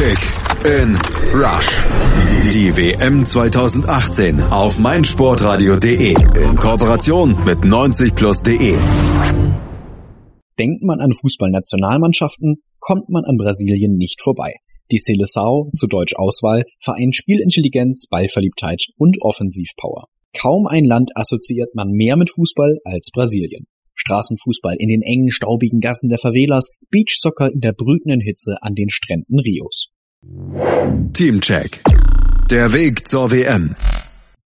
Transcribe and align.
Kick 0.00 0.18
in 0.64 0.96
Rush. 1.34 1.68
Die 2.50 2.74
WM 2.74 3.26
2018 3.26 4.40
auf 4.40 4.78
meinsportradio.de 4.78 6.14
in 6.42 6.56
Kooperation 6.56 7.36
mit 7.44 7.58
90plus.de. 7.58 8.78
Denkt 10.58 10.82
man 10.82 11.00
an 11.00 11.12
Fußballnationalmannschaften, 11.12 12.62
kommt 12.78 13.10
man 13.10 13.24
an 13.26 13.36
Brasilien 13.36 13.98
nicht 13.98 14.22
vorbei. 14.22 14.54
Die 14.90 15.00
Seleção, 15.00 15.70
zu 15.74 15.86
Deutsch 15.86 16.14
Auswahl, 16.16 16.64
vereint 16.82 17.14
Spielintelligenz, 17.14 18.06
Ballverliebtheit 18.08 18.86
und 18.96 19.18
Offensivpower. 19.20 20.06
Kaum 20.34 20.66
ein 20.66 20.84
Land 20.84 21.10
assoziiert 21.14 21.74
man 21.74 21.90
mehr 21.90 22.16
mit 22.16 22.30
Fußball 22.30 22.78
als 22.84 23.10
Brasilien. 23.12 23.66
Straßenfußball 24.00 24.76
in 24.78 24.88
den 24.88 25.02
engen, 25.02 25.30
staubigen 25.30 25.80
Gassen 25.80 26.08
der 26.08 26.18
Favelas, 26.18 26.70
Beachsoccer 26.90 27.52
in 27.52 27.60
der 27.60 27.72
brütenden 27.72 28.20
Hitze 28.20 28.56
an 28.60 28.74
den 28.74 28.88
Stränden 28.88 29.38
Rios. 29.38 29.88
Teamcheck. 31.12 31.82
Der 32.50 32.72
Weg 32.72 33.06
zur 33.06 33.30
WM. 33.30 33.76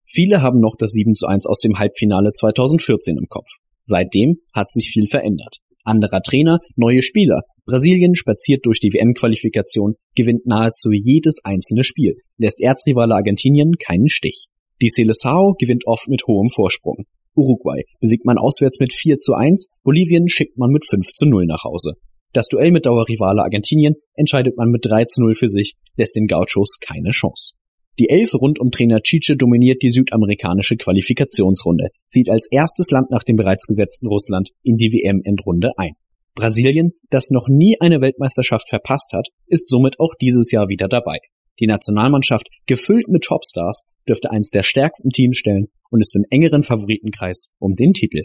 Viele 0.06 0.42
haben 0.42 0.60
noch 0.60 0.76
das 0.78 0.92
7 0.92 1.14
zu 1.14 1.26
1 1.26 1.46
aus 1.46 1.60
dem 1.60 1.78
Halbfinale 1.78 2.32
2014 2.32 3.16
im 3.16 3.26
Kopf. 3.28 3.48
Seitdem 3.82 4.36
hat 4.52 4.70
sich 4.70 4.90
viel 4.90 5.08
verändert. 5.08 5.58
Anderer 5.84 6.22
Trainer, 6.22 6.60
neue 6.76 7.02
Spieler. 7.02 7.42
Brasilien 7.66 8.14
spaziert 8.14 8.66
durch 8.66 8.80
die 8.80 8.92
WM-Qualifikation, 8.92 9.94
gewinnt 10.14 10.46
nahezu 10.46 10.90
jedes 10.92 11.44
einzelne 11.44 11.82
Spiel, 11.82 12.16
lässt 12.36 12.60
Erzrivale 12.60 13.14
Argentinien 13.14 13.72
keinen 13.78 14.08
Stich. 14.08 14.48
Die 14.80 14.90
Seleção 14.90 15.54
gewinnt 15.58 15.86
oft 15.86 16.08
mit 16.08 16.26
hohem 16.26 16.50
Vorsprung. 16.50 17.06
Uruguay 17.34 17.84
besiegt 18.00 18.24
man 18.24 18.38
auswärts 18.38 18.80
mit 18.80 18.92
4 18.92 19.18
zu 19.18 19.34
1, 19.34 19.68
Bolivien 19.82 20.28
schickt 20.28 20.58
man 20.58 20.70
mit 20.70 20.86
5 20.88 21.06
zu 21.12 21.26
0 21.26 21.46
nach 21.46 21.64
Hause. 21.64 21.94
Das 22.32 22.48
Duell 22.48 22.72
mit 22.72 22.86
Dauerrivale 22.86 23.42
Argentinien 23.42 23.94
entscheidet 24.14 24.56
man 24.56 24.70
mit 24.70 24.84
3 24.84 25.04
zu 25.04 25.22
0 25.22 25.34
für 25.34 25.48
sich, 25.48 25.76
lässt 25.96 26.16
den 26.16 26.26
Gauchos 26.26 26.78
keine 26.80 27.10
Chance. 27.10 27.54
Die 28.00 28.08
Elf 28.08 28.34
rund 28.34 28.58
um 28.58 28.72
Trainer 28.72 29.00
Chiche 29.00 29.36
dominiert 29.36 29.82
die 29.82 29.90
südamerikanische 29.90 30.76
Qualifikationsrunde, 30.76 31.90
zieht 32.08 32.28
als 32.28 32.48
erstes 32.50 32.90
Land 32.90 33.10
nach 33.10 33.22
dem 33.22 33.36
bereits 33.36 33.66
gesetzten 33.66 34.08
Russland 34.08 34.50
in 34.64 34.76
die 34.76 34.92
WM-Endrunde 34.92 35.70
ein. 35.76 35.92
Brasilien, 36.34 36.94
das 37.10 37.30
noch 37.30 37.46
nie 37.48 37.76
eine 37.78 38.00
Weltmeisterschaft 38.00 38.68
verpasst 38.68 39.12
hat, 39.12 39.28
ist 39.46 39.68
somit 39.68 40.00
auch 40.00 40.14
dieses 40.20 40.50
Jahr 40.50 40.68
wieder 40.68 40.88
dabei. 40.88 41.18
Die 41.60 41.68
Nationalmannschaft, 41.68 42.48
gefüllt 42.66 43.06
mit 43.06 43.22
Topstars, 43.22 43.84
dürfte 44.08 44.30
eins 44.30 44.50
der 44.50 44.62
stärksten 44.62 45.10
Teams 45.10 45.36
stellen 45.36 45.68
und 45.90 46.00
ist 46.00 46.16
im 46.16 46.24
engeren 46.30 46.62
Favoritenkreis 46.62 47.50
um 47.58 47.74
den 47.74 47.92
Titel. 47.92 48.22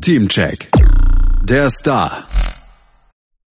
Teamcheck. 0.00 0.70
Der 1.48 1.70
Star. 1.70 2.26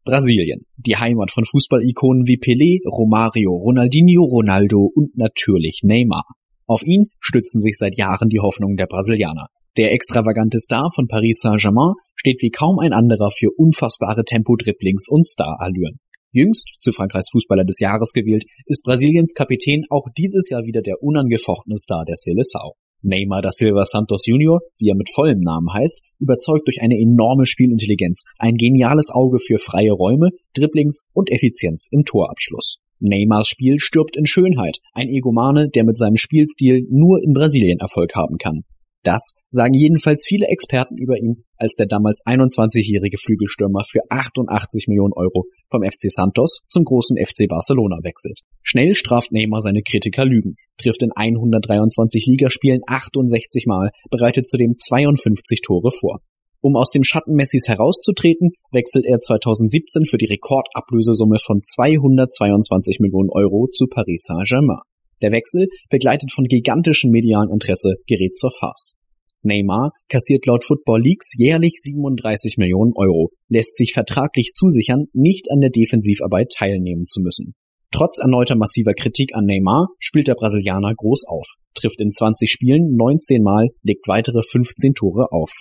Brasilien, 0.04 0.66
die 0.78 0.98
Heimat 0.98 1.32
von 1.32 1.46
Fußballikonen 1.46 2.28
wie 2.28 2.38
Pelé, 2.38 2.80
Romario, 2.88 3.52
Ronaldinho, 3.52 4.24
Ronaldo 4.24 4.92
und 4.94 5.18
natürlich 5.18 5.82
Neymar. 5.84 6.26
Auf 6.68 6.84
ihn 6.84 7.06
stützen 7.20 7.60
sich 7.60 7.76
seit 7.78 7.98
Jahren 7.98 8.30
die 8.30 8.40
Hoffnungen 8.40 8.78
der 8.78 8.86
Brasilianer. 8.86 9.48
Der 9.78 9.94
extravagante 9.94 10.60
Star 10.60 10.90
von 10.94 11.08
Paris 11.08 11.40
Saint-Germain 11.42 11.94
steht 12.16 12.42
wie 12.42 12.50
kaum 12.50 12.80
ein 12.80 12.94
anderer 12.94 13.32
für 13.32 13.50
unfassbare 13.58 14.24
Tempo-Dribblings 14.24 15.10
und 15.10 15.26
Star-Allüren. 15.26 16.00
Jüngst 16.36 16.74
zu 16.78 16.92
Frankreichs 16.92 17.30
Fußballer 17.32 17.64
des 17.64 17.80
Jahres 17.80 18.14
gewählt, 18.14 18.46
ist 18.66 18.84
Brasiliens 18.84 19.34
Kapitän 19.34 19.86
auch 19.90 20.08
dieses 20.18 20.50
Jahr 20.50 20.66
wieder 20.66 20.82
der 20.82 21.02
unangefochtene 21.02 21.78
Star 21.78 22.06
der 22.06 22.16
Seleção. 22.16 22.74
Neymar 23.02 23.42
da 23.42 23.52
Silva 23.52 23.86
Santos 23.86 24.26
Junior, 24.26 24.60
wie 24.78 24.90
er 24.90 24.96
mit 24.96 25.10
vollem 25.14 25.40
Namen 25.40 25.72
heißt, 25.72 26.02
überzeugt 26.20 26.68
durch 26.68 26.82
eine 26.82 26.96
enorme 27.00 27.46
Spielintelligenz, 27.46 28.24
ein 28.38 28.56
geniales 28.56 29.12
Auge 29.12 29.40
für 29.40 29.60
freie 29.60 29.92
Räume, 29.92 30.30
Dribblings 30.54 31.04
und 31.14 31.32
Effizienz 31.32 31.88
im 31.92 32.04
Torabschluss. 32.04 32.80
Neymars 33.00 33.48
Spiel 33.48 33.80
stirbt 33.80 34.18
in 34.18 34.26
Schönheit, 34.26 34.80
ein 34.94 35.10
Egomane, 35.10 35.70
der 35.70 35.84
mit 35.84 35.98
seinem 35.98 36.18
Spielstil 36.18 36.88
nur 36.90 37.22
in 37.24 37.34
Brasilien 37.34 37.80
Erfolg 37.80 38.16
haben 38.16 38.38
kann. 38.38 38.64
Das 39.06 39.36
sagen 39.50 39.76
jedenfalls 39.76 40.26
viele 40.28 40.48
Experten 40.48 40.98
über 40.98 41.16
ihn, 41.16 41.46
als 41.58 41.76
der 41.76 41.86
damals 41.86 42.24
21-jährige 42.26 43.20
Flügelstürmer 43.20 43.84
für 43.88 44.00
88 44.10 44.88
Millionen 44.88 45.14
Euro 45.14 45.46
vom 45.70 45.84
FC 45.84 46.12
Santos 46.12 46.62
zum 46.68 46.86
großen 46.86 47.16
FC 47.24 47.48
Barcelona 47.48 47.98
wechselt. 48.02 48.40
Schnell 48.64 48.96
straft 48.96 49.32
Neymar 49.32 49.62
seine 49.62 49.84
Kritiker 49.84 50.26
Lügen, 50.26 50.56
trifft 50.78 51.04
in 51.04 51.12
123 51.12 52.26
Ligaspielen 52.26 52.82
68 52.88 53.68
Mal, 53.68 53.92
bereitet 54.10 54.48
zudem 54.48 54.76
52 54.76 55.62
Tore 55.62 55.92
vor. 55.92 56.22
Um 56.62 56.76
aus 56.76 56.90
dem 56.90 57.04
Schatten 57.04 57.36
Messis 57.36 57.68
herauszutreten, 57.68 58.54
wechselt 58.72 59.06
er 59.06 59.20
2017 59.20 60.08
für 60.08 60.18
die 60.18 60.26
Rekordablösesumme 60.26 61.38
von 61.38 61.62
222 61.62 63.00
Millionen 63.02 63.30
Euro 63.30 63.68
zu 63.68 63.86
Paris 63.86 64.24
Saint-Germain. 64.24 64.80
Der 65.22 65.32
Wechsel, 65.32 65.68
begleitet 65.90 66.32
von 66.34 66.46
gigantischem 66.46 67.12
medialen 67.12 67.52
Interesse, 67.52 67.96
gerät 68.08 68.36
zur 68.36 68.52
Farce. 68.52 68.96
Neymar 69.46 69.92
kassiert 70.10 70.46
laut 70.46 70.64
Football 70.64 71.02
Leaks 71.02 71.34
jährlich 71.38 71.76
37 71.82 72.58
Millionen 72.58 72.92
Euro, 72.96 73.30
lässt 73.48 73.78
sich 73.78 73.94
vertraglich 73.94 74.52
zusichern, 74.54 75.06
nicht 75.14 75.52
an 75.52 75.62
der 75.62 75.70
Defensivarbeit 75.70 76.52
teilnehmen 76.52 77.06
zu 77.06 77.22
müssen. 77.22 77.54
Trotz 77.92 78.20
erneuter 78.20 78.58
massiver 78.58 78.94
Kritik 78.94 79.36
an 79.36 79.46
Neymar 79.46 79.88
spielt 80.00 80.28
der 80.28 80.36
Brasilianer 80.36 80.94
groß 80.94 81.26
auf, 81.28 81.48
trifft 81.76 82.02
in 82.02 82.10
20 82.10 82.50
Spielen 82.50 82.96
19 82.96 83.42
Mal, 83.42 83.70
legt 83.84 84.08
weitere 84.08 84.42
15 84.44 84.96
Tore 84.96 85.32
auf. 85.32 85.52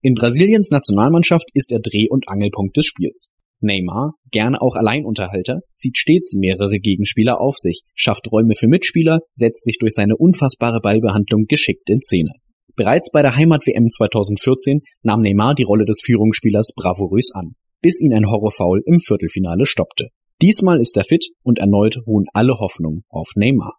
In 0.00 0.14
Brasiliens 0.14 0.70
Nationalmannschaft 0.70 1.46
ist 1.52 1.70
er 1.70 1.80
Dreh- 1.80 2.08
und 2.08 2.28
Angelpunkt 2.28 2.76
des 2.76 2.86
Spiels. 2.86 3.28
Neymar, 3.60 4.14
gerne 4.30 4.60
auch 4.60 4.74
Alleinunterhalter, 4.74 5.60
zieht 5.76 5.96
stets 5.96 6.34
mehrere 6.34 6.78
Gegenspieler 6.78 7.40
auf 7.40 7.56
sich, 7.56 7.82
schafft 7.94 8.30
Räume 8.30 8.54
für 8.54 8.66
Mitspieler, 8.68 9.20
setzt 9.34 9.64
sich 9.64 9.78
durch 9.78 9.92
seine 9.92 10.16
unfassbare 10.16 10.80
Ballbehandlung 10.80 11.44
geschickt 11.46 11.88
in 11.88 12.00
Szene. 12.00 12.32
Bereits 12.74 13.10
bei 13.10 13.20
der 13.22 13.36
Heimat-WM 13.36 13.88
2014 13.88 14.82
nahm 15.02 15.20
Neymar 15.20 15.54
die 15.54 15.62
Rolle 15.62 15.84
des 15.84 16.00
Führungsspielers 16.00 16.72
bravourös 16.74 17.30
an, 17.34 17.54
bis 17.82 18.00
ihn 18.00 18.14
ein 18.14 18.30
Horrorfoul 18.30 18.82
im 18.86 19.00
Viertelfinale 19.00 19.66
stoppte. 19.66 20.08
Diesmal 20.40 20.80
ist 20.80 20.96
er 20.96 21.04
fit 21.04 21.28
und 21.42 21.58
erneut 21.58 21.98
ruhen 22.06 22.26
alle 22.32 22.58
Hoffnungen 22.58 23.04
auf 23.08 23.32
Neymar. 23.36 23.74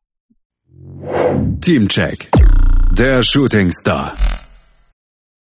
Teamcheck. 1.62 2.30
Der 2.98 3.24
Shooting 3.24 3.72
Star. 3.72 4.14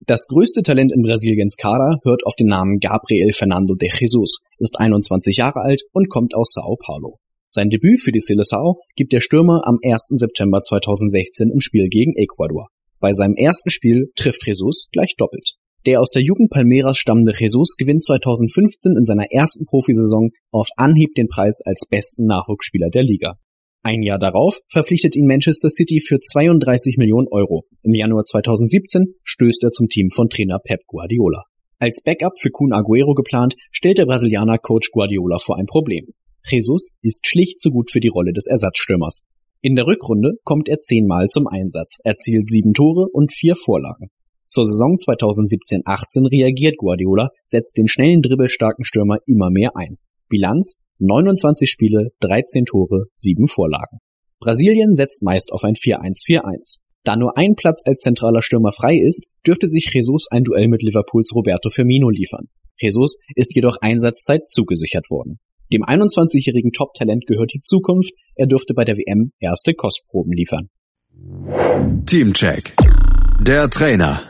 Das 0.06 0.28
größte 0.28 0.64
Talent 0.64 0.92
in 0.92 1.04
Brasiliens 1.04 1.56
Kader 1.56 2.00
hört 2.04 2.26
auf 2.26 2.36
den 2.36 2.48
Namen 2.48 2.80
Gabriel 2.80 3.32
Fernando 3.32 3.76
de 3.76 3.90
Jesus, 3.90 4.42
ist 4.58 4.80
21 4.80 5.38
Jahre 5.38 5.62
alt 5.62 5.84
und 5.94 6.10
kommt 6.10 6.36
aus 6.36 6.54
Sao 6.54 6.76
Paulo. 6.76 7.20
Sein 7.48 7.70
Debüt 7.70 8.02
für 8.02 8.12
die 8.12 8.20
Seleção 8.20 8.78
gibt 8.96 9.14
der 9.14 9.22
Stürmer 9.22 9.62
am 9.66 9.78
1. 9.82 10.08
September 10.16 10.62
2016 10.62 11.52
im 11.52 11.60
Spiel 11.60 11.88
gegen 11.88 12.16
Ecuador. 12.16 12.68
Bei 13.04 13.12
seinem 13.12 13.36
ersten 13.36 13.70
Spiel 13.70 14.14
trifft 14.16 14.48
Jesus 14.48 14.88
gleich 14.94 15.16
doppelt. 15.18 15.56
Der 15.86 16.00
aus 16.00 16.12
der 16.12 16.22
Jugend 16.22 16.52
Palmeiras 16.52 16.98
stammende 16.98 17.34
Jesus 17.38 17.76
gewinnt 17.76 18.02
2015 18.02 18.96
in 18.98 19.04
seiner 19.04 19.30
ersten 19.30 19.66
Profisaison 19.66 20.30
auf 20.52 20.70
Anhieb 20.78 21.14
den 21.14 21.28
Preis 21.28 21.60
als 21.66 21.86
besten 21.86 22.28
Nachwuchsspieler 22.28 22.90
der 22.90 23.04
Liga. 23.04 23.34
Ein 23.82 24.04
Jahr 24.04 24.20
darauf 24.20 24.58
verpflichtet 24.70 25.18
ihn 25.18 25.28
Manchester 25.28 25.70
City 25.70 26.00
für 26.00 26.22
32 26.22 26.96
Millionen 26.96 27.28
Euro. 27.30 27.66
Im 27.82 27.94
Januar 27.94 28.24
2017 28.24 29.16
stößt 29.24 29.66
er 29.66 29.72
zum 29.72 29.90
Team 29.90 30.10
von 30.10 30.30
Trainer 30.30 30.60
Pep 30.64 30.80
Guardiola. 30.88 31.44
Als 31.80 32.02
Backup 32.02 32.40
für 32.40 32.52
Kun 32.52 32.72
Aguero 32.72 33.16
geplant, 33.16 33.56
stellt 33.72 33.98
der 33.98 34.06
Brasilianer 34.06 34.60
Coach 34.60 34.92
Guardiola 34.92 35.40
vor 35.40 35.58
ein 35.58 35.66
Problem. 35.66 36.08
Jesus 36.50 36.92
ist 37.02 37.28
schlicht 37.28 37.60
zu 37.60 37.70
gut 37.70 37.92
für 37.92 38.00
die 38.00 38.08
Rolle 38.08 38.32
des 38.32 38.48
Ersatzstürmers. 38.48 39.24
In 39.66 39.76
der 39.78 39.88
Rückrunde 39.88 40.34
kommt 40.44 40.68
er 40.68 40.82
zehnmal 40.82 41.28
zum 41.30 41.48
Einsatz, 41.48 41.96
erzielt 42.04 42.50
sieben 42.50 42.74
Tore 42.74 43.08
und 43.14 43.32
vier 43.32 43.56
Vorlagen. 43.56 44.10
Zur 44.46 44.66
Saison 44.66 44.98
2017-18 44.98 46.30
reagiert 46.30 46.76
Guardiola, 46.76 47.30
setzt 47.48 47.78
den 47.78 47.88
schnellen 47.88 48.22
dribbelstarken 48.22 48.84
Stürmer 48.84 49.20
immer 49.26 49.50
mehr 49.50 49.78
ein. 49.78 50.00
Bilanz 50.28 50.82
29 51.00 51.70
Spiele, 51.70 52.10
13 52.20 52.66
Tore, 52.66 53.06
7 53.16 53.48
Vorlagen. 53.48 54.00
Brasilien 54.42 54.96
setzt 54.96 55.24
meist 55.24 55.54
auf 55.54 55.64
ein 55.64 55.76
4-1-4-1. 55.76 56.80
Da 57.06 57.16
nur 57.16 57.38
ein 57.38 57.56
Platz 57.56 57.84
als 57.86 58.02
zentraler 58.02 58.42
Stürmer 58.42 58.74
frei 58.74 58.98
ist, 58.98 59.24
dürfte 59.48 59.70
sich 59.70 59.90
Jesus 59.94 60.28
ein 60.30 60.44
Duell 60.44 60.68
mit 60.68 60.84
Liverpools 60.84 61.34
Roberto 61.34 61.70
Firmino 61.70 62.10
liefern. 62.10 62.50
Jesus 62.78 63.16
ist 63.34 63.56
jedoch 63.56 63.78
Einsatzzeit 63.80 64.50
zugesichert 64.50 65.10
worden. 65.10 65.40
Dem 65.74 65.84
21-jährigen 65.84 66.72
Top-Talent 66.72 67.26
gehört 67.26 67.52
die 67.52 67.60
Zukunft, 67.60 68.14
er 68.36 68.46
dürfte 68.46 68.76
bei 68.76 68.86
der 68.86 68.96
WM 68.96 69.32
erste 69.40 69.74
Kostproben 69.74 70.32
liefern. 70.32 70.70
Teamcheck. 72.06 72.76
Der 73.42 73.68
Trainer. 73.72 74.22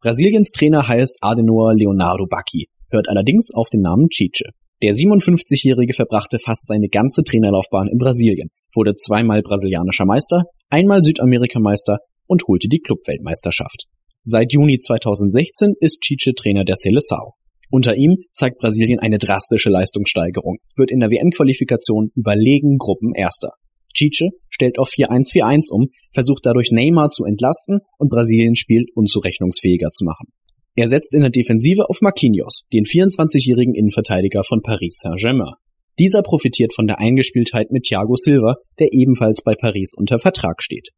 Brasiliens 0.00 0.52
Trainer 0.52 0.86
heißt 0.86 1.18
Adenor 1.20 1.74
Leonardo 1.74 2.26
Bacchi, 2.26 2.68
hört 2.90 3.08
allerdings 3.08 3.50
auf 3.52 3.70
den 3.70 3.80
Namen 3.80 4.08
Chiche. 4.08 4.50
Der 4.82 4.94
57-Jährige 4.94 5.94
verbrachte 5.94 6.38
fast 6.38 6.68
seine 6.68 6.88
ganze 6.88 7.24
Trainerlaufbahn 7.24 7.88
in 7.88 7.98
Brasilien, 7.98 8.50
wurde 8.72 8.94
zweimal 8.94 9.42
brasilianischer 9.42 10.06
Meister, 10.06 10.44
einmal 10.68 11.02
Südamerikameister 11.02 11.96
und 12.28 12.44
holte 12.46 12.68
die 12.68 12.78
Clubweltmeisterschaft. 12.78 13.86
Seit 14.22 14.52
Juni 14.52 14.78
2016 14.78 15.74
ist 15.80 16.00
Chiche 16.02 16.34
Trainer 16.34 16.64
der 16.64 16.76
Seleção. 16.76 17.32
Unter 17.70 17.94
ihm 17.94 18.24
zeigt 18.32 18.58
Brasilien 18.58 18.98
eine 18.98 19.18
drastische 19.18 19.70
Leistungssteigerung, 19.70 20.58
wird 20.76 20.90
in 20.90 20.98
der 20.98 21.10
WM-Qualifikation 21.10 22.10
überlegen 22.16 22.78
Gruppenerster. 22.78 23.52
Chiche 23.94 24.30
stellt 24.48 24.78
auf 24.78 24.88
4-1-4-1 24.88 25.72
um, 25.72 25.88
versucht 26.12 26.46
dadurch 26.46 26.70
Neymar 26.72 27.10
zu 27.10 27.24
entlasten 27.24 27.80
und 27.98 28.10
Brasilien 28.10 28.56
spielt 28.56 28.88
unzurechnungsfähiger 28.94 29.90
zu 29.90 30.04
machen. 30.04 30.32
Er 30.74 30.88
setzt 30.88 31.14
in 31.14 31.20
der 31.20 31.30
Defensive 31.30 31.88
auf 31.88 32.00
Marquinhos, 32.00 32.66
den 32.72 32.84
24-jährigen 32.84 33.74
Innenverteidiger 33.74 34.44
von 34.44 34.62
Paris 34.62 34.98
Saint-Germain. 35.00 35.54
Dieser 35.98 36.22
profitiert 36.22 36.72
von 36.74 36.86
der 36.86 36.98
Eingespieltheit 36.98 37.70
mit 37.70 37.84
Thiago 37.84 38.14
Silva, 38.14 38.56
der 38.78 38.88
ebenfalls 38.92 39.42
bei 39.42 39.54
Paris 39.54 39.94
unter 39.96 40.18
Vertrag 40.18 40.62
steht. 40.62 40.90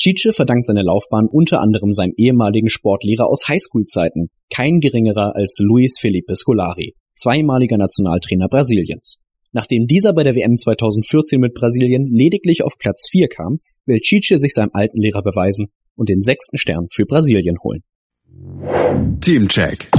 Chiche 0.00 0.32
verdankt 0.32 0.66
seine 0.66 0.80
Laufbahn 0.80 1.26
unter 1.26 1.60
anderem 1.60 1.92
seinem 1.92 2.14
ehemaligen 2.16 2.70
Sportlehrer 2.70 3.26
aus 3.26 3.48
Highschool-Zeiten, 3.48 4.30
kein 4.50 4.80
geringerer 4.80 5.36
als 5.36 5.58
Luis 5.60 5.98
Felipe 6.00 6.34
Scolari, 6.36 6.94
zweimaliger 7.14 7.76
Nationaltrainer 7.76 8.48
Brasiliens. 8.48 9.20
Nachdem 9.52 9.86
dieser 9.86 10.14
bei 10.14 10.24
der 10.24 10.34
WM 10.34 10.56
2014 10.56 11.38
mit 11.38 11.52
Brasilien 11.52 12.06
lediglich 12.06 12.64
auf 12.64 12.78
Platz 12.78 13.10
4 13.10 13.28
kam, 13.28 13.58
will 13.84 14.00
Chiche 14.00 14.38
sich 14.38 14.54
seinem 14.54 14.70
alten 14.72 15.02
Lehrer 15.02 15.22
beweisen 15.22 15.66
und 15.96 16.08
den 16.08 16.22
sechsten 16.22 16.56
Stern 16.56 16.86
für 16.90 17.04
Brasilien 17.04 17.58
holen. 17.62 17.82
Teamcheck. 19.20 19.90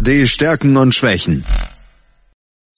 Die 0.00 0.26
Stärken 0.26 0.78
und 0.78 0.94
Schwächen. 0.94 1.44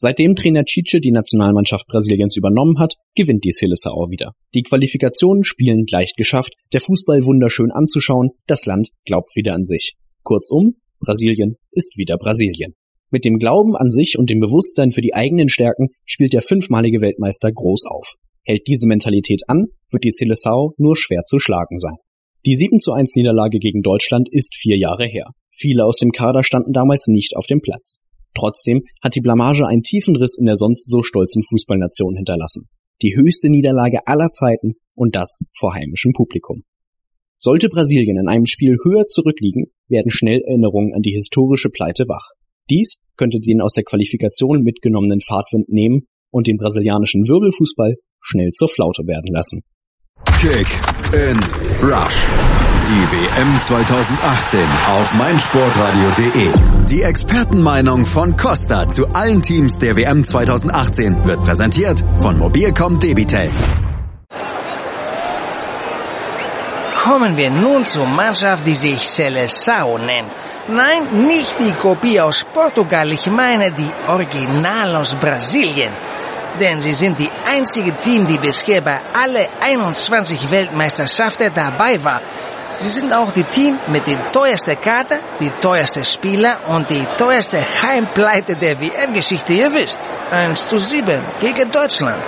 Seitdem 0.01 0.37
Trainer 0.37 0.65
Chiche 0.65 1.01
die 1.01 1.11
Nationalmannschaft 1.11 1.89
Brasiliens 1.89 2.37
übernommen 2.37 2.79
hat, 2.79 2.95
gewinnt 3.17 3.45
die 3.45 3.51
Seleção 3.51 4.11
wieder. 4.13 4.31
Die 4.55 4.63
Qualifikationen 4.63 5.43
spielen 5.43 5.87
leicht 5.91 6.17
geschafft, 6.17 6.55
der 6.73 6.81
Fußball 6.81 7.25
wunderschön 7.25 7.73
anzuschauen, 7.73 8.31
das 8.47 8.65
Land 8.65 8.91
glaubt 9.05 9.35
wieder 9.35 9.55
an 9.55 9.65
sich. 9.65 9.97
Kurzum, 10.23 10.77
Brasilien 11.01 11.57
ist 11.73 11.97
wieder 11.97 12.17
Brasilien. 12.17 12.75
Mit 13.11 13.25
dem 13.25 13.41
Glauben 13.41 13.75
an 13.75 13.91
sich 13.91 14.17
und 14.17 14.31
dem 14.31 14.39
Bewusstsein 14.39 14.93
für 14.93 15.01
die 15.01 15.15
eigenen 15.15 15.49
Stärken 15.49 15.89
spielt 16.05 16.33
der 16.33 16.43
fünfmalige 16.43 17.01
Weltmeister 17.01 17.51
groß 17.51 17.87
auf. 17.87 18.15
Hält 18.45 18.69
diese 18.69 18.87
Mentalität 18.87 19.49
an, 19.49 19.67
wird 19.91 20.05
die 20.05 20.13
Seleção 20.13 20.75
nur 20.77 20.95
schwer 20.95 21.25
zu 21.25 21.41
schlagen 21.41 21.81
sein. 21.81 21.97
Die 22.47 22.55
7 22.55 22.79
zu 22.79 22.93
1 22.93 23.17
Niederlage 23.17 23.59
gegen 23.59 23.83
Deutschland 23.83 24.29
ist 24.31 24.55
vier 24.55 24.79
Jahre 24.79 25.07
her. 25.07 25.33
Viele 25.51 25.85
aus 25.85 25.99
dem 25.99 26.13
Kader 26.13 26.45
standen 26.45 26.73
damals 26.73 27.09
nicht 27.09 27.37
auf 27.37 27.47
dem 27.47 27.61
Platz. 27.61 27.99
Trotzdem 28.35 28.83
hat 29.03 29.15
die 29.15 29.21
Blamage 29.21 29.67
einen 29.67 29.83
tiefen 29.83 30.17
Riss 30.17 30.37
in 30.39 30.47
der 30.47 30.57
sonst 30.57 30.89
so 30.89 31.03
stolzen 31.03 31.43
Fußballnation 31.43 32.17
hinterlassen. 32.17 32.69
Die 33.03 33.17
höchste 33.17 33.49
Niederlage 33.49 34.07
aller 34.07 34.31
Zeiten 34.31 34.75
und 34.95 35.15
das 35.15 35.41
vor 35.57 35.75
heimischem 35.75 36.13
Publikum. 36.13 36.63
Sollte 37.37 37.69
Brasilien 37.69 38.19
in 38.19 38.29
einem 38.29 38.47
Spiel 38.47 38.77
höher 38.85 39.07
zurückliegen, 39.07 39.67
werden 39.89 40.11
schnell 40.11 40.41
Erinnerungen 40.45 40.93
an 40.95 41.03
die 41.03 41.13
historische 41.13 41.71
Pleite 41.71 42.05
wach. 42.09 42.31
Dies 42.69 42.99
könnte 43.17 43.39
den 43.39 43.61
aus 43.61 43.75
der 43.75 43.85
Qualifikation 43.85 44.63
mitgenommenen 44.63 45.21
Fahrtwind 45.21 45.69
nehmen 45.69 46.09
und 46.31 46.47
den 46.49 46.57
brasilianischen 46.57 47.29
Wirbelfußball 47.29 47.95
schnell 48.21 48.51
zur 48.51 48.69
Flaute 48.69 49.07
werden 49.07 49.33
lassen. 49.33 49.63
Kick 50.41 50.67
in 51.13 51.39
Rush. 51.81 52.78
Die 52.89 53.07
WM 53.13 53.61
2018 53.61 54.61
auf 54.87 55.13
meinsportradio.de. 55.13 56.53
Die 56.89 57.03
Expertenmeinung 57.03 58.07
von 58.07 58.35
Costa 58.35 58.89
zu 58.89 59.07
allen 59.09 59.43
Teams 59.43 59.79
der 59.79 59.95
WM 59.95 60.25
2018 60.25 61.23
wird 61.27 61.45
präsentiert 61.45 62.03
von 62.19 62.39
Mobilcom 62.39 62.99
Debitel. 62.99 63.51
Kommen 66.97 67.37
wir 67.37 67.51
nun 67.51 67.85
zur 67.85 68.07
Mannschaft, 68.07 68.67
die 68.67 68.75
sich 68.75 69.03
Seleção 69.03 69.99
nennt. 69.99 70.31
Nein, 70.69 71.27
nicht 71.27 71.57
die 71.61 71.73
Kopie 71.73 72.19
aus 72.19 72.47
Portugal, 72.55 73.13
ich 73.13 73.31
meine 73.31 73.71
die 73.71 73.93
Original 74.07 74.97
aus 74.97 75.15
Brasilien 75.15 75.93
denn 76.59 76.81
sie 76.81 76.93
sind 76.93 77.19
die 77.19 77.31
einzige 77.47 77.93
Team, 78.01 78.27
die 78.27 78.39
bisher 78.39 78.81
bei 78.81 79.01
alle 79.13 79.47
21 79.61 80.51
Weltmeisterschaften 80.51 81.53
dabei 81.55 82.03
war. 82.03 82.21
Sie 82.81 82.91
sind 82.91 83.13
auch 83.13 83.33
die 83.33 83.43
Team 83.43 83.77
mit 83.89 84.07
den 84.07 84.23
teuersten 84.33 84.81
Karte, 84.81 85.17
die 85.41 85.51
teuerste 85.61 86.05
Spieler 86.05 86.59
und 86.69 86.89
die 86.89 87.05
teuerste 87.17 87.59
Heimpleite 87.83 88.55
der 88.55 88.81
WM-Geschichte, 88.81 89.53
ihr 89.53 89.73
wisst. 89.73 90.09
1 90.31 90.69
zu 90.69 90.79
7 90.79 91.33
gegen 91.41 91.73
Deutschland. 91.73 92.23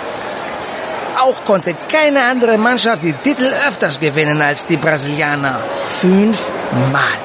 Auch 1.22 1.44
konnte 1.44 1.74
keine 1.92 2.24
andere 2.24 2.58
Mannschaft 2.58 3.02
die 3.02 3.12
Titel 3.12 3.52
öfters 3.68 4.00
gewinnen 4.00 4.42
als 4.42 4.66
die 4.66 4.76
Brasilianer. 4.76 5.62
Fünfmal. 5.84 7.18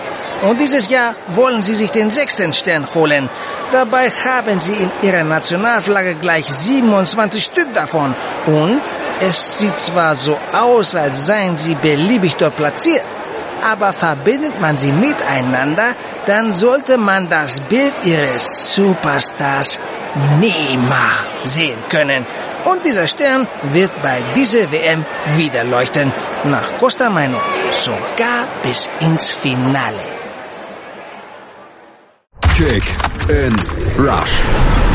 Und 0.43 0.59
dieses 0.59 0.87
Jahr 0.89 1.15
wollen 1.29 1.63
sie 1.63 1.73
sich 1.73 1.89
den 1.89 2.11
sechsten 2.11 2.53
Stern 2.53 2.93
holen. 2.93 3.27
Dabei 3.71 4.11
haben 4.11 4.59
sie 4.59 4.73
in 4.73 4.91
ihrer 5.01 5.23
Nationalflagge 5.23 6.15
gleich 6.15 6.45
27 6.45 7.43
Stück 7.43 7.73
davon. 7.73 8.13
Und 8.45 8.81
es 9.19 9.59
sieht 9.59 9.79
zwar 9.79 10.15
so 10.15 10.37
aus, 10.51 10.93
als 10.93 11.25
seien 11.25 11.57
sie 11.57 11.73
beliebig 11.73 12.35
dort 12.35 12.55
platziert. 12.55 13.14
Aber 13.65 13.93
verbindet 13.93 14.61
man 14.61 14.77
sie 14.77 14.91
miteinander, 14.91 15.95
dann 16.27 16.53
sollte 16.53 16.99
man 16.99 17.27
das 17.29 17.59
Bild 17.61 17.95
ihres 18.03 18.75
Superstars 18.75 19.79
Neymar 20.39 21.17
sehen 21.43 21.79
können. 21.89 22.27
Und 22.65 22.85
dieser 22.85 23.07
Stern 23.07 23.47
wird 23.63 23.91
bei 24.03 24.21
dieser 24.35 24.71
WM 24.71 25.03
wieder 25.33 25.63
leuchten. 25.63 26.13
Nach 26.43 26.77
Costa 26.77 27.09
Meinung 27.09 27.41
sogar 27.71 28.61
bis 28.61 28.87
ins 28.99 29.31
Finale. 29.31 29.99
Kick 32.55 32.85
in 33.29 33.55
Rush. 33.97 34.43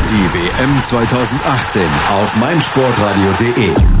Die 0.09 0.27
WM 0.33 0.81
2018 0.81 1.89
auf 2.09 2.35
meinsportradio.de. 2.37 4.00